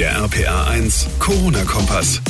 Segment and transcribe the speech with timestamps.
[0.00, 2.22] Der RPA 1 Corona-Kompass.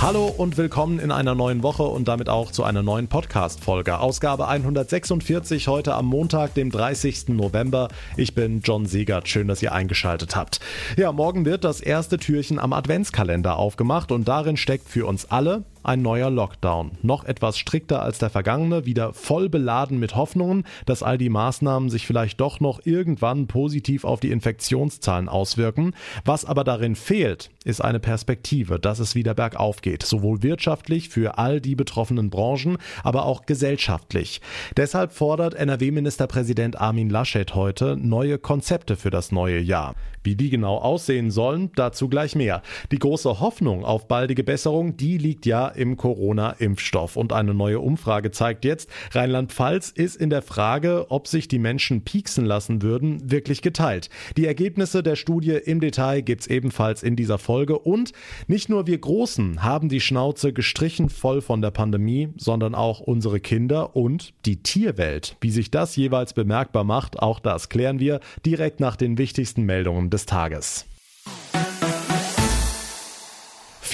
[0.00, 4.00] Hallo und willkommen in einer neuen Woche und damit auch zu einer neuen Podcast-Folge.
[4.00, 7.28] Ausgabe 146 heute am Montag, dem 30.
[7.28, 7.90] November.
[8.16, 9.28] Ich bin John Siegert.
[9.28, 10.58] Schön, dass ihr eingeschaltet habt.
[10.96, 15.62] Ja, morgen wird das erste Türchen am Adventskalender aufgemacht und darin steckt für uns alle
[15.86, 16.92] ein neuer Lockdown.
[17.02, 21.90] Noch etwas strikter als der vergangene, wieder voll beladen mit Hoffnungen, dass all die Maßnahmen
[21.90, 25.94] sich vielleicht doch noch irgendwann positiv auf die Infektionszahlen auswirken.
[26.24, 31.38] Was aber darin fehlt, ist eine Perspektive, dass es wieder bergauf geht, sowohl wirtschaftlich für
[31.38, 34.40] all die betroffenen Branchen, aber auch gesellschaftlich.
[34.76, 39.94] Deshalb fordert NRW-Ministerpräsident Armin Laschet heute neue Konzepte für das neue Jahr.
[40.22, 42.62] Wie die genau aussehen sollen, dazu gleich mehr.
[42.90, 47.16] Die große Hoffnung auf baldige Besserung, die liegt ja im Corona-Impfstoff.
[47.16, 52.02] Und eine neue Umfrage zeigt jetzt, Rheinland-Pfalz ist in der Frage, ob sich die Menschen
[52.02, 54.10] pieksen lassen würden, wirklich geteilt.
[54.36, 57.78] Die Ergebnisse der Studie im Detail gibt's ebenfalls in dieser Folge.
[57.78, 58.12] Und
[58.46, 63.40] nicht nur wir Großen haben die Schnauze gestrichen voll von der Pandemie, sondern auch unsere
[63.40, 65.36] Kinder und die Tierwelt.
[65.40, 70.10] Wie sich das jeweils bemerkbar macht, auch das klären wir direkt nach den wichtigsten Meldungen
[70.10, 70.86] des Tages.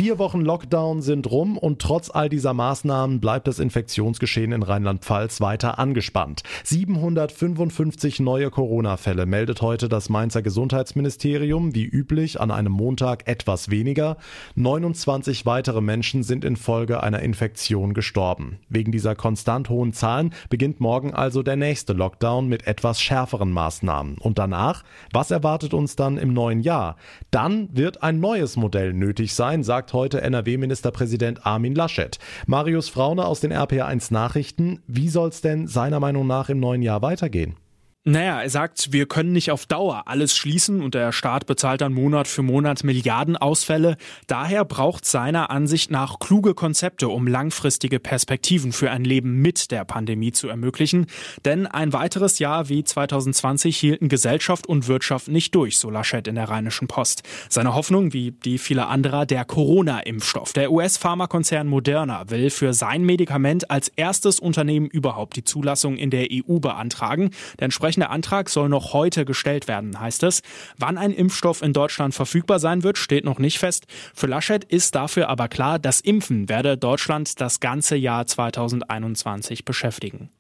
[0.03, 5.41] Vier Wochen Lockdown sind rum und trotz all dieser Maßnahmen bleibt das Infektionsgeschehen in Rheinland-Pfalz
[5.41, 6.43] weiter angespannt.
[6.65, 14.17] 755 neue Corona-Fälle meldet heute das Mainzer Gesundheitsministerium, wie üblich an einem Montag etwas weniger.
[14.57, 18.59] 29 weitere Menschen sind infolge einer Infektion gestorben.
[18.69, 24.19] Wegen dieser konstant hohen Zahlen beginnt morgen also der nächste Lockdown mit etwas schärferen Maßnahmen.
[24.19, 26.97] Und danach, was erwartet uns dann im neuen Jahr?
[27.31, 32.19] Dann wird ein neues Modell nötig sein, sagt sagt heute NRW-Ministerpräsident Armin Laschet.
[32.47, 34.83] Marius Fraune aus den RPA1 Nachrichten.
[34.87, 37.57] Wie soll es denn seiner Meinung nach im neuen Jahr weitergehen?
[38.05, 41.93] Naja, er sagt, wir können nicht auf Dauer alles schließen und der Staat bezahlt dann
[41.93, 43.97] Monat für Monat Milliardenausfälle.
[44.27, 49.85] Daher braucht seiner Ansicht nach kluge Konzepte, um langfristige Perspektiven für ein Leben mit der
[49.85, 51.07] Pandemie zu ermöglichen.
[51.45, 56.35] Denn ein weiteres Jahr wie 2020 hielten Gesellschaft und Wirtschaft nicht durch, so Laschet in
[56.35, 57.23] der Rheinischen Post.
[57.51, 60.53] Seine Hoffnung, wie die vieler anderer, der Corona-Impfstoff.
[60.55, 66.27] Der US-Pharmakonzern Moderna will für sein Medikament als erstes Unternehmen überhaupt die Zulassung in der
[66.33, 67.31] EU beantragen.
[67.61, 70.43] Der entsprechende Antrag soll noch heute gestellt werden, heißt es.
[70.79, 73.87] Wann ein Impfstoff in Deutschland verfügbar sein wird, steht noch nicht fest.
[74.15, 80.31] Für Laschet ist dafür aber klar, das Impfen werde Deutschland das ganze Jahr 2021 beschäftigen.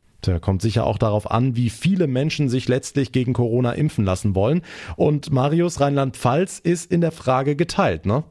[0.40, 4.62] Kommt sicher auch darauf an, wie viele Menschen sich letztlich gegen Corona impfen lassen wollen.
[4.96, 8.22] Und Marius Rheinland-Pfalz ist in der Frage geteilt, ne?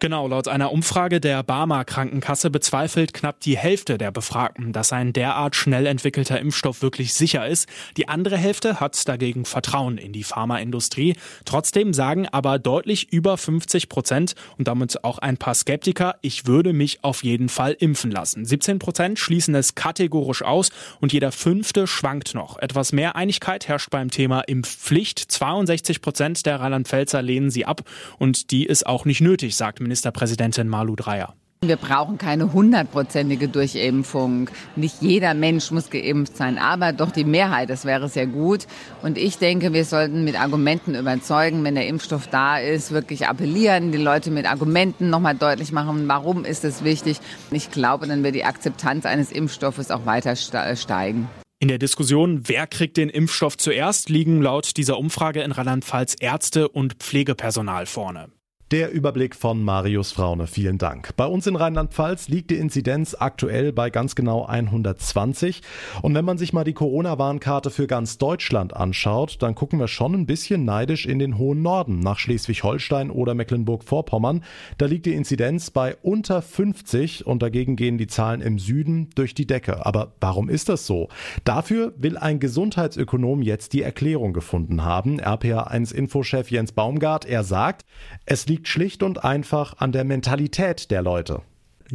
[0.00, 5.12] Genau, laut einer Umfrage der Barmer Krankenkasse bezweifelt knapp die Hälfte der Befragten, dass ein
[5.12, 7.68] derart schnell entwickelter Impfstoff wirklich sicher ist.
[7.96, 11.14] Die andere Hälfte hat dagegen Vertrauen in die Pharmaindustrie.
[11.44, 16.72] Trotzdem sagen aber deutlich über 50 Prozent und damit auch ein paar Skeptiker, ich würde
[16.72, 18.44] mich auf jeden Fall impfen lassen.
[18.44, 22.58] 17 Prozent schließen es kategorisch aus und jeder fünfte schwankt noch.
[22.58, 25.20] Etwas mehr Einigkeit herrscht beim Thema Impfpflicht.
[25.20, 27.82] 62 Prozent der Rheinland-Pfälzer lehnen sie ab
[28.18, 31.34] und die ist auch nicht nötig, sagt Ministerpräsidentin Malu Dreyer.
[31.62, 34.50] Wir brauchen keine hundertprozentige Durchimpfung.
[34.74, 38.66] Nicht jeder Mensch muss geimpft sein, aber doch die Mehrheit, das wäre sehr gut.
[39.02, 43.92] Und ich denke, wir sollten mit Argumenten überzeugen, wenn der Impfstoff da ist, wirklich appellieren,
[43.92, 47.20] die Leute mit Argumenten nochmal deutlich machen, warum ist es wichtig.
[47.52, 51.28] Ich glaube, dann wird die Akzeptanz eines Impfstoffes auch weiter steigen.
[51.60, 56.68] In der Diskussion, wer kriegt den Impfstoff zuerst, liegen laut dieser Umfrage in Rheinland-Pfalz Ärzte
[56.68, 58.33] und Pflegepersonal vorne.
[58.70, 61.14] Der Überblick von Marius Fraune, vielen Dank.
[61.18, 65.60] Bei uns in Rheinland-Pfalz liegt die Inzidenz aktuell bei ganz genau 120.
[66.00, 70.14] Und wenn man sich mal die Corona-Warnkarte für ganz Deutschland anschaut, dann gucken wir schon
[70.14, 74.42] ein bisschen neidisch in den hohen Norden, nach Schleswig-Holstein oder Mecklenburg-Vorpommern.
[74.78, 79.34] Da liegt die Inzidenz bei unter 50 und dagegen gehen die Zahlen im Süden durch
[79.34, 79.84] die Decke.
[79.84, 81.10] Aber warum ist das so?
[81.44, 85.20] Dafür will ein Gesundheitsökonom jetzt die Erklärung gefunden haben.
[85.20, 87.84] RPA1-Infochef Jens Baumgart, er sagt,
[88.24, 91.42] es liegt liegt schlicht und einfach an der Mentalität der Leute.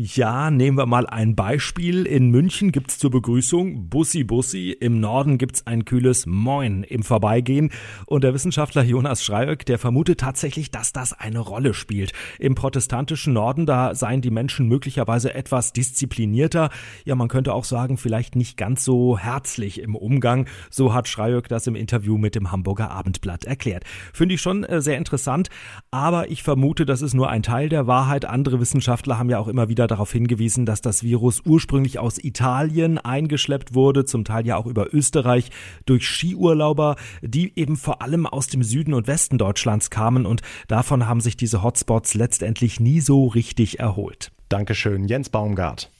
[0.01, 2.05] Ja, nehmen wir mal ein Beispiel.
[2.05, 4.71] In München gibt's zur Begrüßung Bussi Bussi.
[4.71, 7.69] Im Norden gibt's ein kühles Moin im Vorbeigehen.
[8.05, 12.13] Und der Wissenschaftler Jonas Schreiöck, der vermutet tatsächlich, dass das eine Rolle spielt.
[12.39, 16.69] Im protestantischen Norden, da seien die Menschen möglicherweise etwas disziplinierter.
[17.03, 20.45] Ja, man könnte auch sagen, vielleicht nicht ganz so herzlich im Umgang.
[20.69, 23.83] So hat Schreiöck das im Interview mit dem Hamburger Abendblatt erklärt.
[24.13, 25.49] Finde ich schon äh, sehr interessant.
[25.91, 28.23] Aber ich vermute, das ist nur ein Teil der Wahrheit.
[28.23, 32.97] Andere Wissenschaftler haben ja auch immer wieder darauf hingewiesen, dass das Virus ursprünglich aus Italien
[32.97, 35.49] eingeschleppt wurde, zum Teil ja auch über Österreich,
[35.85, 41.07] durch Skiurlauber, die eben vor allem aus dem Süden und Westen Deutschlands kamen und davon
[41.07, 44.31] haben sich diese Hotspots letztendlich nie so richtig erholt.
[44.49, 45.91] Dankeschön, Jens Baumgart.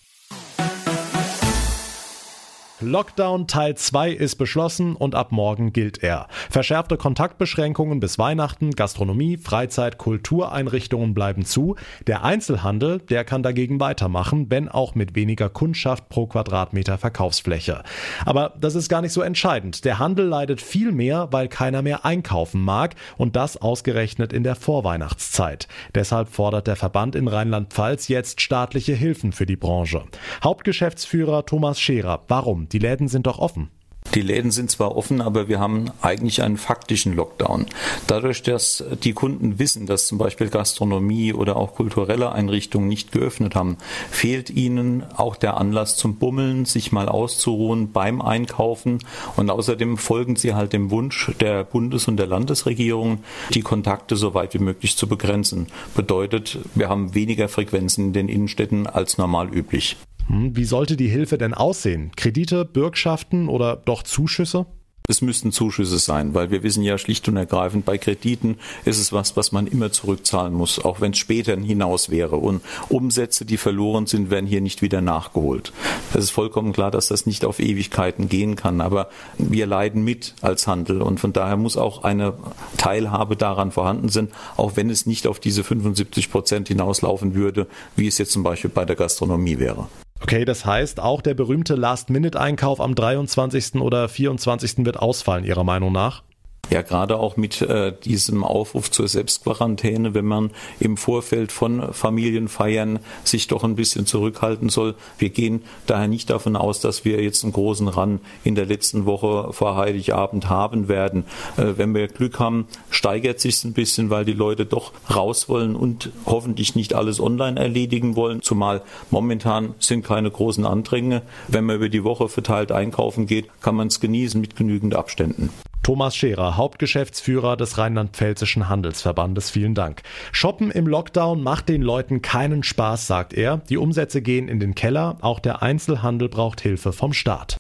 [2.82, 6.28] Lockdown Teil 2 ist beschlossen und ab morgen gilt er.
[6.50, 11.76] Verschärfte Kontaktbeschränkungen bis Weihnachten, Gastronomie, Freizeit, Kultureinrichtungen bleiben zu.
[12.08, 17.84] Der Einzelhandel, der kann dagegen weitermachen, wenn auch mit weniger Kundschaft pro Quadratmeter Verkaufsfläche.
[18.24, 19.84] Aber das ist gar nicht so entscheidend.
[19.84, 24.56] Der Handel leidet viel mehr, weil keiner mehr einkaufen mag und das ausgerechnet in der
[24.56, 25.68] Vorweihnachtszeit.
[25.96, 30.04] Deshalb fordert der Verband in Rheinland-Pfalz jetzt staatliche Hilfen für die Branche.
[30.42, 32.69] Hauptgeschäftsführer Thomas Scherer, warum?
[32.72, 33.70] Die Läden sind doch offen.
[34.16, 37.68] Die Läden sind zwar offen, aber wir haben eigentlich einen faktischen Lockdown.
[38.08, 43.54] Dadurch, dass die Kunden wissen, dass zum Beispiel Gastronomie oder auch kulturelle Einrichtungen nicht geöffnet
[43.54, 43.78] haben,
[44.10, 48.98] fehlt ihnen auch der Anlass zum Bummeln, sich mal auszuruhen beim Einkaufen.
[49.36, 53.20] Und außerdem folgen sie halt dem Wunsch der Bundes- und der Landesregierung,
[53.54, 55.68] die Kontakte so weit wie möglich zu begrenzen.
[55.96, 59.98] Bedeutet, wir haben weniger Frequenzen in den Innenstädten als normal üblich.
[60.30, 62.12] Hm, wie sollte die Hilfe denn aussehen?
[62.16, 64.68] Kredite, Bürgschaften oder doch Zuschüsse?
[65.10, 69.12] Es müssten Zuschüsse sein, weil wir wissen ja schlicht und ergreifend, bei Krediten ist es
[69.12, 72.36] was, was man immer zurückzahlen muss, auch wenn es später hinaus wäre.
[72.36, 75.74] Und Umsätze, die verloren sind, werden hier nicht wieder nachgeholt.
[76.14, 79.10] Es ist vollkommen klar, dass das nicht auf Ewigkeiten gehen kann, aber
[79.40, 82.36] wir leiden mit als Handel und von daher muss auch eine
[82.78, 84.28] Teilhabe daran vorhanden sein,
[84.58, 87.66] auch wenn es nicht auf diese 75 Prozent hinauslaufen würde,
[87.96, 89.88] wie es jetzt zum Beispiel bei der Gastronomie wäre.
[90.22, 93.76] Okay, das heißt, auch der berühmte Last-Minute-Einkauf am 23.
[93.76, 94.86] oder 24.
[94.86, 96.24] wird ausfallen, Ihrer Meinung nach?
[96.70, 103.00] Ja, gerade auch mit äh, diesem Aufruf zur Selbstquarantäne, wenn man im Vorfeld von Familienfeiern
[103.24, 104.94] sich doch ein bisschen zurückhalten soll.
[105.18, 109.08] Wir gehen daher nicht davon aus, dass wir jetzt einen großen Run in der letzten
[109.08, 111.26] Woche vor Heiligabend haben werden.
[111.58, 115.76] Äh, wenn wir Glück haben, steigert sich ein bisschen, weil die Leute doch raus wollen
[115.76, 118.44] und hoffentlich nicht alles online erledigen wollen.
[118.44, 121.24] Zumal momentan sind keine großen Andränge.
[121.48, 125.50] Wenn man über die Woche verteilt einkaufen geht, kann man es genießen mit genügend Abständen.
[125.90, 129.50] Thomas Scherer, Hauptgeschäftsführer des Rheinland-Pfälzischen Handelsverbandes.
[129.50, 130.04] Vielen Dank.
[130.32, 133.58] Shoppen im Lockdown macht den Leuten keinen Spaß, sagt er.
[133.70, 135.18] Die Umsätze gehen in den Keller.
[135.22, 137.59] Auch der Einzelhandel braucht Hilfe vom Staat.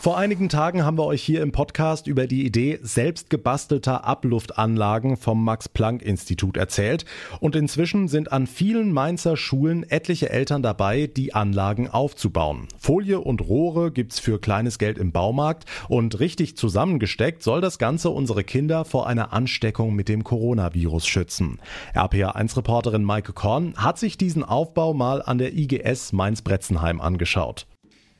[0.00, 5.42] Vor einigen Tagen haben wir euch hier im Podcast über die Idee selbstgebastelter Abluftanlagen vom
[5.42, 7.04] Max-Planck-Institut erzählt.
[7.40, 12.68] Und inzwischen sind an vielen Mainzer Schulen etliche Eltern dabei, die Anlagen aufzubauen.
[12.78, 18.10] Folie und Rohre gibt's für kleines Geld im Baumarkt und richtig zusammengesteckt soll das Ganze
[18.10, 21.58] unsere Kinder vor einer Ansteckung mit dem Coronavirus schützen.
[21.96, 27.66] RPA1-Reporterin Maike Korn hat sich diesen Aufbau mal an der IGS Mainz-Bretzenheim angeschaut.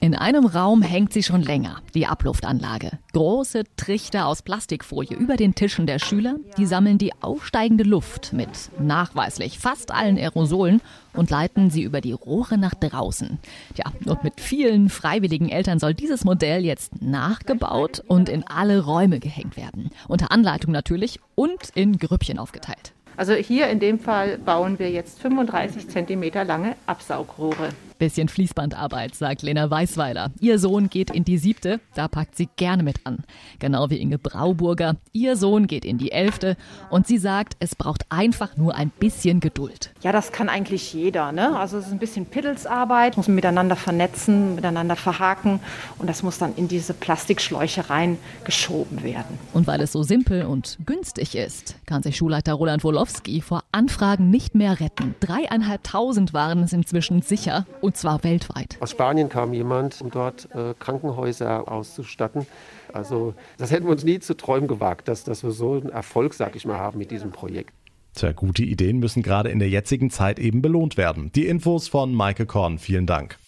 [0.00, 2.92] In einem Raum hängt sie schon länger, die Abluftanlage.
[3.14, 8.48] Große Trichter aus Plastikfolie über den Tischen der Schüler, die sammeln die aufsteigende Luft mit
[8.78, 10.80] nachweislich fast allen Aerosolen
[11.14, 13.38] und leiten sie über die Rohre nach draußen.
[13.74, 19.18] Ja, und mit vielen freiwilligen Eltern soll dieses Modell jetzt nachgebaut und in alle Räume
[19.18, 19.90] gehängt werden.
[20.06, 22.92] Unter Anleitung natürlich und in Grüppchen aufgeteilt.
[23.16, 27.70] Also hier in dem Fall bauen wir jetzt 35 Zentimeter lange Absaugrohre.
[27.98, 30.30] Bisschen Fließbandarbeit, sagt Lena Weißweiler.
[30.38, 33.24] Ihr Sohn geht in die siebte, da packt sie gerne mit an.
[33.58, 34.96] Genau wie Inge Brauburger.
[35.12, 36.56] Ihr Sohn geht in die elfte
[36.90, 39.90] und sie sagt, es braucht einfach nur ein bisschen Geduld.
[40.02, 41.32] Ja, das kann eigentlich jeder.
[41.32, 41.56] Ne?
[41.56, 45.58] Also es ist ein bisschen Piddelsarbeit, muss man miteinander vernetzen, miteinander verhaken
[45.98, 49.40] und das muss dann in diese Plastikschläuche reingeschoben werden.
[49.52, 54.30] Und weil es so simpel und günstig ist, kann sich Schulleiter Roland Wolowski vor Anfragen
[54.30, 55.16] nicht mehr retten.
[55.18, 58.76] Dreieinhalbtausend waren es inzwischen sicher und zwar weltweit.
[58.80, 62.46] Aus Spanien kam jemand, um dort äh, Krankenhäuser auszustatten.
[62.92, 66.34] Also das hätten wir uns nie zu träumen gewagt, dass, dass wir so einen Erfolg,
[66.34, 67.72] sag ich mal, haben mit diesem Projekt.
[68.14, 71.30] Tja, gute Ideen müssen gerade in der jetzigen Zeit eben belohnt werden.
[71.32, 72.78] Die Infos von Maike Korn.
[72.78, 73.38] Vielen Dank.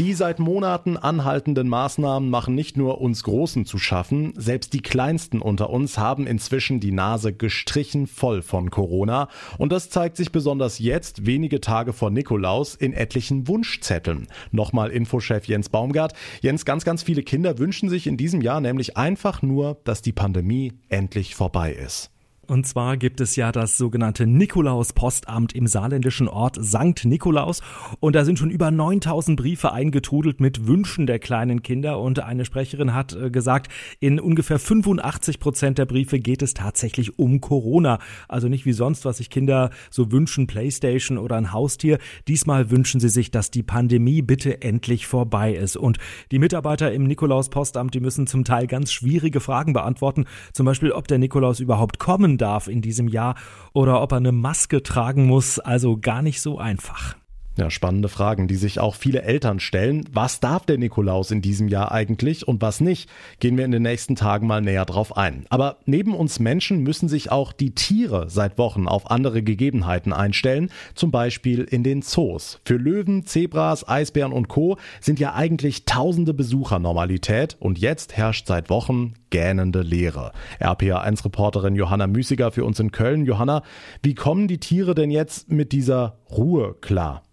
[0.00, 5.40] Die seit Monaten anhaltenden Maßnahmen machen nicht nur uns Großen zu schaffen, selbst die Kleinsten
[5.40, 9.28] unter uns haben inzwischen die Nase gestrichen voll von Corona.
[9.58, 14.28] Und das zeigt sich besonders jetzt, wenige Tage vor Nikolaus, in etlichen Wunschzetteln.
[14.52, 16.12] Nochmal Infochef Jens Baumgart.
[16.42, 20.12] Jens, ganz, ganz viele Kinder wünschen sich in diesem Jahr nämlich einfach nur, dass die
[20.12, 22.12] Pandemie endlich vorbei ist.
[22.48, 27.04] Und zwar gibt es ja das sogenannte Nikolaus-Postamt im saarländischen Ort St.
[27.04, 27.60] Nikolaus.
[28.00, 32.00] Und da sind schon über 9000 Briefe eingetrudelt mit Wünschen der kleinen Kinder.
[32.00, 37.18] Und eine Sprecherin hat äh, gesagt, in ungefähr 85 Prozent der Briefe geht es tatsächlich
[37.18, 37.98] um Corona.
[38.28, 41.98] Also nicht wie sonst, was sich Kinder so wünschen, Playstation oder ein Haustier.
[42.28, 45.76] Diesmal wünschen sie sich, dass die Pandemie bitte endlich vorbei ist.
[45.76, 45.98] Und
[46.30, 50.24] die Mitarbeiter im Nikolaus-Postamt, die müssen zum Teil ganz schwierige Fragen beantworten.
[50.54, 53.34] Zum Beispiel, ob der Nikolaus überhaupt kommen darf in diesem Jahr
[53.74, 55.58] oder ob er eine Maske tragen muss.
[55.58, 57.17] Also gar nicht so einfach.
[57.58, 60.04] Ja, spannende Fragen, die sich auch viele Eltern stellen.
[60.12, 63.10] Was darf der Nikolaus in diesem Jahr eigentlich und was nicht?
[63.40, 65.44] Gehen wir in den nächsten Tagen mal näher drauf ein.
[65.48, 70.70] Aber neben uns Menschen müssen sich auch die Tiere seit Wochen auf andere Gegebenheiten einstellen,
[70.94, 72.60] zum Beispiel in den Zoos.
[72.64, 74.78] Für Löwen, Zebras, Eisbären und Co.
[75.00, 80.30] sind ja eigentlich tausende Besucher Normalität und jetzt herrscht seit Wochen gähnende Leere.
[80.60, 83.26] RPA1-Reporterin Johanna Müßiger für uns in Köln.
[83.26, 83.64] Johanna,
[84.00, 87.24] wie kommen die Tiere denn jetzt mit dieser Ruhe klar?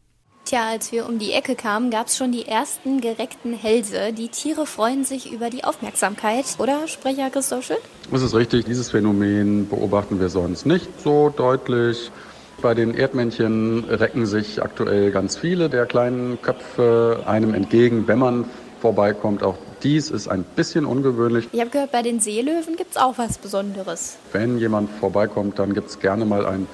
[0.45, 4.13] Tja, als wir um die Ecke kamen, gab es schon die ersten gereckten Hälse.
[4.13, 7.79] Die Tiere freuen sich über die Aufmerksamkeit, oder Sprecher Christoph Schütt?
[8.11, 8.63] Das ist richtig.
[8.65, 12.11] Dieses Phänomen beobachten wir sonst nicht so deutlich.
[12.61, 18.45] Bei den Erdmännchen recken sich aktuell ganz viele der kleinen Köpfe einem entgegen, wenn man
[18.81, 19.41] vorbeikommt.
[19.41, 21.49] Auch dies ist ein bisschen ungewöhnlich.
[21.53, 24.17] Ich habe gehört, bei den Seelöwen gibt es auch was Besonderes.
[24.31, 26.67] Wenn jemand vorbeikommt, dann gibt es gerne mal einen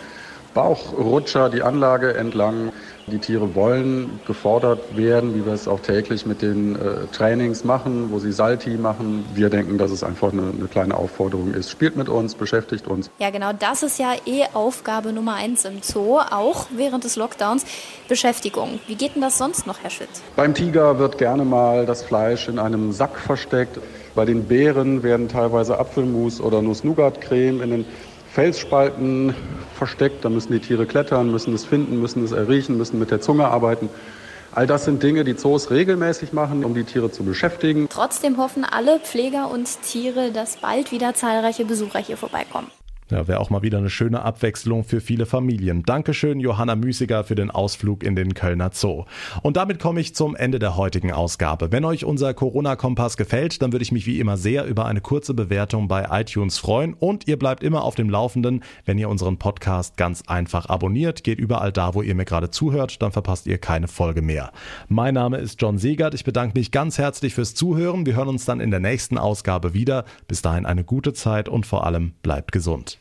[0.53, 2.73] Bauchrutscher die Anlage entlang.
[3.11, 6.79] Die Tiere wollen gefordert werden, wie wir es auch täglich mit den äh,
[7.11, 9.25] Trainings machen, wo sie Salti machen.
[9.33, 11.69] Wir denken, dass es einfach eine, eine, kleine Aufforderung ist.
[11.69, 13.09] Spielt mit uns, beschäftigt uns.
[13.19, 17.65] Ja, genau, das ist ja eh Aufgabe Nummer eins im Zoo, auch während des Lockdowns.
[18.07, 18.79] Beschäftigung.
[18.87, 20.07] Wie geht denn das sonst noch, Herr Schütt?
[20.37, 23.77] Beim Tiger wird gerne mal das Fleisch in einem Sack versteckt.
[24.15, 27.85] Bei den Bären werden teilweise Apfelmus oder Nuss-Nougat-Creme in den
[28.33, 29.35] Felsspalten
[29.75, 30.23] versteckt.
[30.23, 33.47] Da müssen die Tiere klettern, müssen es finden, müssen es erriechen, müssen mit der Zunge
[33.47, 33.89] arbeiten.
[34.53, 37.87] All das sind Dinge, die Zoos regelmäßig machen, um die Tiere zu beschäftigen.
[37.89, 42.67] Trotzdem hoffen alle Pfleger und Tiere, dass bald wieder zahlreiche Besucher hier vorbeikommen.
[43.11, 45.83] Ja, wäre auch mal wieder eine schöne Abwechslung für viele Familien.
[45.83, 49.03] Dankeschön, Johanna Müßiger, für den Ausflug in den Kölner Zoo.
[49.41, 51.73] Und damit komme ich zum Ende der heutigen Ausgabe.
[51.73, 55.33] Wenn euch unser Corona-Kompass gefällt, dann würde ich mich wie immer sehr über eine kurze
[55.33, 56.93] Bewertung bei iTunes freuen.
[56.93, 61.25] Und ihr bleibt immer auf dem Laufenden, wenn ihr unseren Podcast ganz einfach abonniert.
[61.25, 64.53] Geht überall da, wo ihr mir gerade zuhört, dann verpasst ihr keine Folge mehr.
[64.87, 66.13] Mein Name ist John Segert.
[66.13, 68.05] Ich bedanke mich ganz herzlich fürs Zuhören.
[68.05, 70.05] Wir hören uns dann in der nächsten Ausgabe wieder.
[70.29, 73.00] Bis dahin eine gute Zeit und vor allem bleibt gesund.